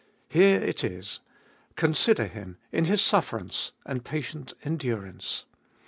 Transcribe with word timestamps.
Here 0.29 0.59
it 0.59 0.83
is: 0.83 1.19
Consider 1.75 2.25
Him 2.25 2.57
in 2.71 2.85
His 2.85 3.03
sufferance 3.03 3.71
and 3.85 4.03
patient 4.03 4.51
endurance. 4.63 5.45